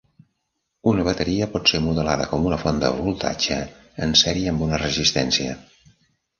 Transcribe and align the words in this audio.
Una 0.91 1.03
bateria 1.07 1.47
pot 1.51 1.73
ser 1.73 1.81
modelada 1.89 2.25
com 2.33 2.49
una 2.53 2.59
font 2.63 2.81
de 2.85 2.91
voltatge 3.03 3.61
en 4.07 4.19
sèrie 4.25 4.53
amb 4.57 4.67
una 4.71 4.83
resistència. 4.89 5.59